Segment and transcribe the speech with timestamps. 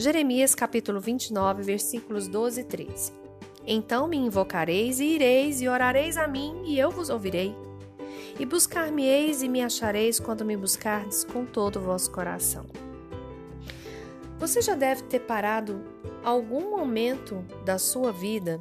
[0.00, 3.12] Jeremias capítulo 29, versículos 12 e 13.
[3.66, 7.54] Então me invocareis e ireis e orareis a mim e eu vos ouvirei.
[8.38, 12.64] E buscar-me-eis e me achareis quando me buscardes com todo o vosso coração.
[14.38, 15.84] Você já deve ter parado
[16.24, 18.58] algum momento da sua vida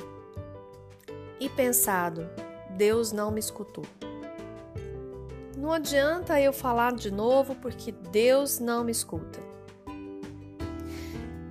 [1.39, 2.29] e pensado:
[2.71, 3.85] Deus não me escutou.
[5.57, 9.48] Não adianta eu falar de novo porque Deus não me escuta.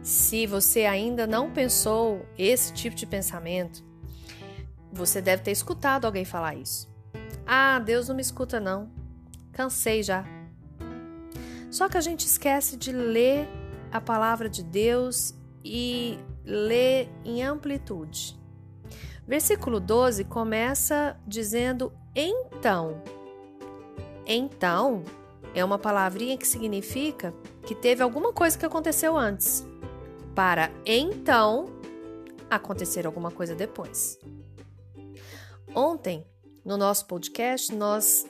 [0.08, 3.84] Se você ainda não pensou esse tipo de pensamento,
[4.90, 6.88] você deve ter escutado alguém falar isso.
[7.46, 8.90] Ah, Deus não me escuta não.
[9.52, 10.24] Cansei já.
[11.70, 13.46] Só que a gente esquece de ler
[13.92, 18.34] a palavra de Deus e ler em amplitude.
[19.26, 23.02] Versículo 12 começa dizendo então.
[24.24, 25.04] Então
[25.54, 27.34] é uma palavrinha que significa
[27.66, 29.68] que teve alguma coisa que aconteceu antes
[30.38, 31.64] para então
[32.48, 34.20] acontecer alguma coisa depois.
[35.74, 36.24] Ontem,
[36.64, 38.24] no nosso podcast, nós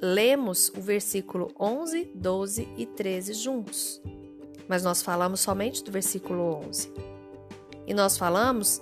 [0.00, 4.00] lemos o versículo 11, 12 e 13 juntos,
[4.68, 6.92] mas nós falamos somente do versículo 11.
[7.88, 8.80] E nós falamos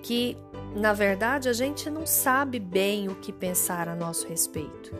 [0.00, 0.36] que,
[0.76, 4.94] na verdade, a gente não sabe bem o que pensar a nosso respeito.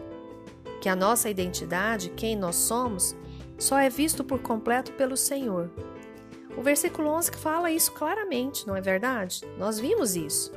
[0.81, 3.15] Que a nossa identidade, quem nós somos,
[3.57, 5.71] só é visto por completo pelo Senhor
[6.57, 9.43] o versículo 11 que fala isso claramente, não é verdade?
[9.59, 10.53] Nós vimos isso.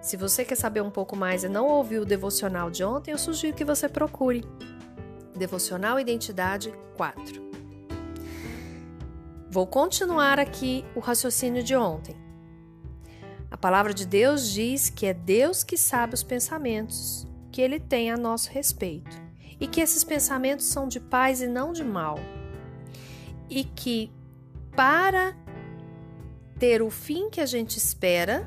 [0.00, 3.18] Se você quer saber um pouco mais e não ouviu o devocional de ontem, eu
[3.18, 4.44] sugiro que você procure.
[5.36, 7.42] Devocional Identidade 4.
[9.48, 12.16] Vou continuar aqui o raciocínio de ontem.
[13.50, 18.10] A palavra de Deus diz que é Deus que sabe os pensamentos que ele tem
[18.10, 19.20] a nosso respeito
[19.60, 22.18] e que esses pensamentos são de paz e não de mal.
[23.48, 24.10] E que
[24.74, 25.36] para
[26.58, 28.46] ter o fim que a gente espera,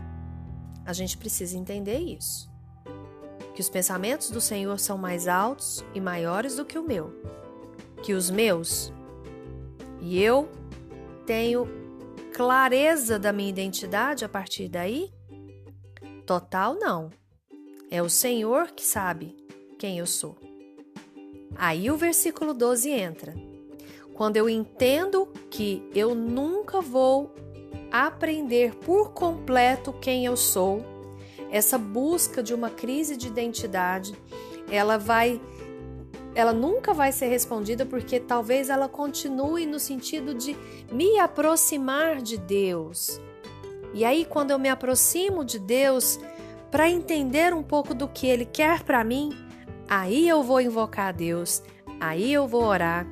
[0.85, 2.49] a gente precisa entender isso.
[3.53, 7.13] Que os pensamentos do Senhor são mais altos e maiores do que o meu.
[8.03, 8.91] Que os meus
[10.01, 10.49] e eu
[11.25, 11.67] tenho
[12.33, 15.11] clareza da minha identidade a partir daí?
[16.25, 17.09] Total não.
[17.89, 19.35] É o Senhor que sabe
[19.79, 20.37] quem eu sou.
[21.55, 23.33] Aí o versículo 12 entra.
[24.15, 27.35] Quando eu entendo que eu nunca vou
[27.91, 30.83] aprender por completo quem eu sou,
[31.51, 34.15] essa busca de uma crise de identidade,
[34.71, 35.39] ela vai
[36.33, 40.57] ela nunca vai ser respondida porque talvez ela continue no sentido de
[40.91, 43.21] me aproximar de Deus.
[43.93, 46.19] E aí quando eu me aproximo de Deus
[46.69, 49.29] para entender um pouco do que ele quer para mim,
[49.89, 51.63] aí eu vou invocar a Deus,
[52.01, 53.07] aí eu vou orar,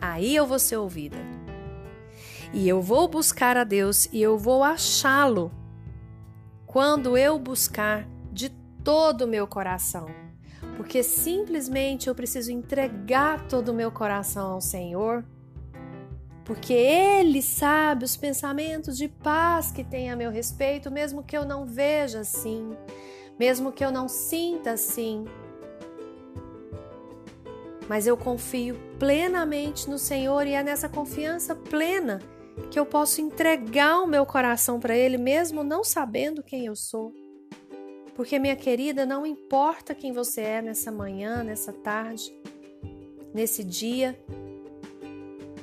[0.00, 1.16] aí eu vou ser ouvida
[2.52, 5.52] e eu vou buscar a Deus e eu vou achá-lo
[6.64, 8.50] quando eu buscar de
[8.82, 10.06] todo o meu coração.
[10.76, 15.24] Porque simplesmente eu preciso entregar todo o meu coração ao Senhor,
[16.44, 21.44] porque Ele sabe os pensamentos de paz que tem a meu respeito, mesmo que eu
[21.44, 22.76] não veja assim,
[23.38, 25.24] mesmo que eu não sinta assim.
[27.88, 32.20] Mas eu confio plenamente no Senhor e é nessa confiança plena
[32.70, 37.12] que eu posso entregar o meu coração para Ele, mesmo não sabendo quem eu sou.
[38.14, 42.34] Porque, minha querida, não importa quem você é nessa manhã, nessa tarde,
[43.34, 44.18] nesse dia,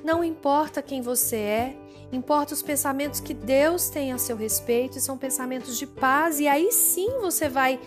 [0.04, 1.76] não importa quem você é,
[2.12, 6.48] importa os pensamentos que Deus tem a seu respeito, e são pensamentos de paz, e
[6.48, 7.80] aí sim você vai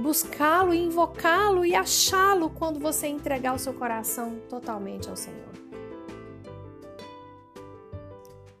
[0.00, 5.54] buscá-lo, invocá-lo e achá-lo quando você entregar o seu coração totalmente ao Senhor.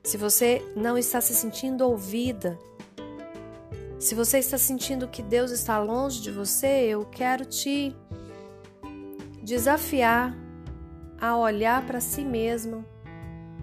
[0.04, 2.56] se você não está se sentindo ouvida,
[3.98, 7.96] se você está sentindo que Deus está longe de você, eu quero te
[9.42, 10.36] desafiar
[11.18, 12.84] a olhar para si mesma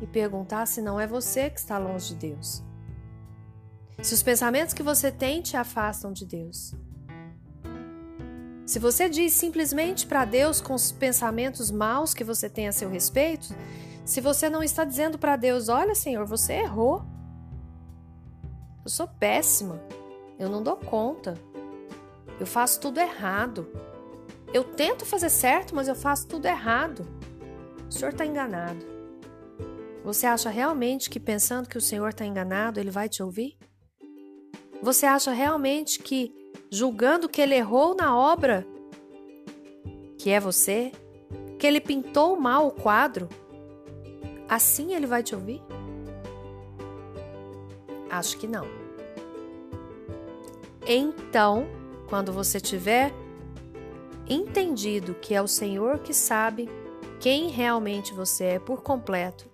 [0.01, 2.63] e perguntar se não é você que está longe de Deus.
[4.01, 6.73] Se os pensamentos que você tem te afastam de Deus.
[8.71, 12.89] Se você diz simplesmente para Deus com os pensamentos maus que você tem a seu
[12.89, 13.53] respeito,
[14.05, 17.03] se você não está dizendo para Deus: Olha, Senhor, você errou.
[18.81, 19.83] Eu sou péssima.
[20.39, 21.37] Eu não dou conta.
[22.39, 23.67] Eu faço tudo errado.
[24.53, 27.05] Eu tento fazer certo, mas eu faço tudo errado.
[27.89, 28.85] O Senhor está enganado.
[30.01, 33.57] Você acha realmente que pensando que o Senhor está enganado, Ele vai te ouvir?
[34.81, 36.33] Você acha realmente que,
[36.71, 38.65] julgando que Ele errou na obra,
[40.17, 40.91] que é você,
[41.59, 43.29] que Ele pintou mal o quadro,
[44.51, 45.61] Assim ele vai te ouvir?
[48.09, 48.67] Acho que não.
[50.85, 51.65] Então,
[52.09, 53.13] quando você tiver
[54.27, 56.69] entendido que é o Senhor que sabe
[57.21, 59.49] quem realmente você é por completo,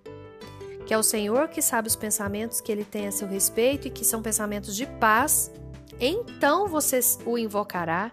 [0.84, 3.90] que é o Senhor que sabe os pensamentos que ele tem a seu respeito e
[3.92, 5.52] que são pensamentos de paz,
[6.00, 8.10] então você o invocará,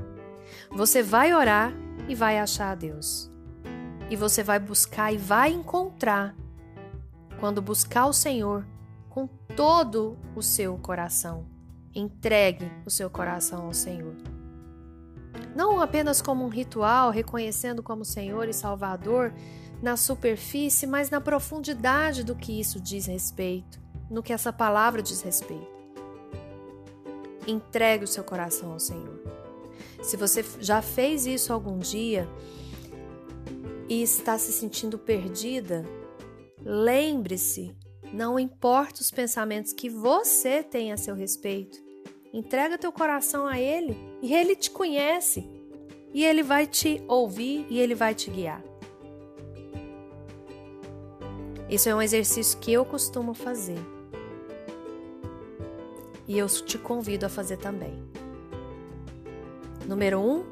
[0.72, 1.74] você vai orar
[2.08, 3.32] e vai achar a Deus.
[4.10, 6.36] E você vai buscar e vai encontrar
[7.40, 8.66] quando buscar o Senhor
[9.10, 11.46] com todo o seu coração.
[11.94, 14.16] Entregue o seu coração ao Senhor.
[15.56, 19.34] Não apenas como um ritual, reconhecendo como Senhor e Salvador
[19.82, 23.80] na superfície, mas na profundidade do que isso diz respeito,
[24.10, 25.75] no que essa palavra diz respeito.
[27.48, 29.22] Entregue o seu coração ao Senhor.
[30.02, 32.28] Se você já fez isso algum dia
[33.90, 35.86] e está se sentindo perdida,
[36.64, 37.76] lembre-se,
[38.14, 41.86] não importa os pensamentos que você tem a seu respeito,
[42.36, 45.50] Entrega teu coração a Ele e Ele te conhece.
[46.14, 48.62] E Ele vai te ouvir e Ele vai te guiar.
[51.70, 53.80] Isso é um exercício que eu costumo fazer.
[56.28, 58.04] E eu te convido a fazer também.
[59.88, 60.46] Número um,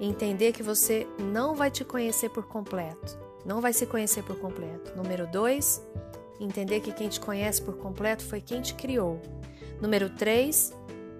[0.00, 3.18] entender que você não vai te conhecer por completo.
[3.44, 4.92] Não vai se conhecer por completo.
[4.96, 5.80] Número dois,
[6.40, 9.20] entender que quem te conhece por completo foi quem te criou.
[9.80, 10.74] Número três,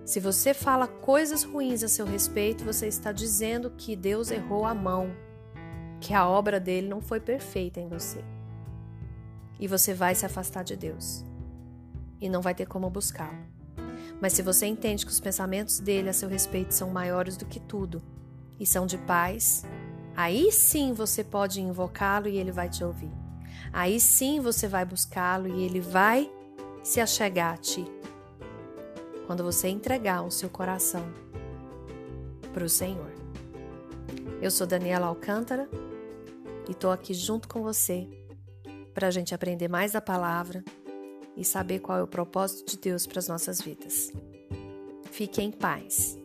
[0.04, 4.74] se você fala coisas ruins a seu respeito, você está dizendo que Deus errou a
[4.74, 5.14] mão,
[6.00, 8.24] que a obra dele não foi perfeita em você.
[9.58, 11.24] E você vai se afastar de Deus
[12.20, 13.59] e não vai ter como buscá-lo.
[14.20, 17.58] Mas se você entende que os pensamentos dele a seu respeito são maiores do que
[17.58, 18.02] tudo
[18.58, 19.64] e são de paz,
[20.14, 23.10] aí sim você pode invocá-lo e ele vai te ouvir.
[23.72, 26.30] Aí sim você vai buscá-lo e ele vai
[26.82, 27.84] se achegar a ti
[29.26, 31.04] quando você entregar o seu coração
[32.52, 33.10] para o Senhor.
[34.42, 35.68] Eu sou Daniela Alcântara
[36.68, 38.08] e estou aqui junto com você
[38.92, 40.64] para a gente aprender mais da palavra
[41.40, 44.12] e saber qual é o propósito de Deus para as nossas vidas.
[45.10, 46.19] Fique em paz.